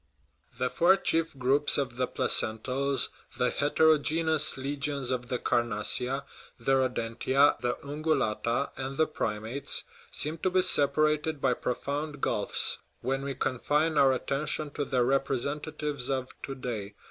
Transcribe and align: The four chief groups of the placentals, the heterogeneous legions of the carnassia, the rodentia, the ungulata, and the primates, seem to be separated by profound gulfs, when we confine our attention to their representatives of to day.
The 0.57 0.71
four 0.71 0.95
chief 0.97 1.37
groups 1.37 1.77
of 1.77 1.95
the 1.97 2.07
placentals, 2.07 3.09
the 3.37 3.51
heterogeneous 3.51 4.57
legions 4.57 5.11
of 5.11 5.27
the 5.27 5.37
carnassia, 5.37 6.25
the 6.59 6.71
rodentia, 6.75 7.55
the 7.61 7.75
ungulata, 7.83 8.71
and 8.77 8.97
the 8.97 9.05
primates, 9.05 9.83
seem 10.09 10.39
to 10.39 10.49
be 10.49 10.63
separated 10.63 11.39
by 11.39 11.53
profound 11.53 12.19
gulfs, 12.19 12.79
when 13.01 13.21
we 13.23 13.35
confine 13.35 13.95
our 13.95 14.11
attention 14.11 14.71
to 14.71 14.85
their 14.85 15.03
representatives 15.05 16.09
of 16.09 16.29
to 16.41 16.55
day. 16.55 16.95